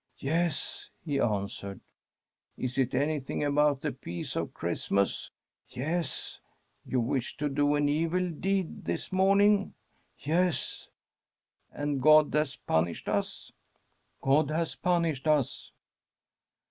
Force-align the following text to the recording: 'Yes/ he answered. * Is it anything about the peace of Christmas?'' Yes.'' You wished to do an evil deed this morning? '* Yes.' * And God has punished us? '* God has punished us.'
'Yes/ 0.17 0.89
he 1.05 1.19
answered. 1.19 1.79
* 2.23 2.27
Is 2.57 2.79
it 2.79 2.95
anything 2.95 3.43
about 3.43 3.81
the 3.81 3.91
peace 3.91 4.35
of 4.35 4.51
Christmas?'' 4.51 5.29
Yes.'' 5.69 6.39
You 6.87 6.99
wished 6.99 7.37
to 7.37 7.47
do 7.49 7.75
an 7.75 7.87
evil 7.87 8.31
deed 8.31 8.85
this 8.85 9.11
morning? 9.11 9.75
'* 10.07 10.17
Yes.' 10.17 10.87
* 11.33 11.71
And 11.71 12.01
God 12.01 12.33
has 12.33 12.55
punished 12.55 13.07
us? 13.07 13.51
'* 14.01 14.21
God 14.23 14.49
has 14.49 14.75
punished 14.75 15.27
us.' 15.27 15.71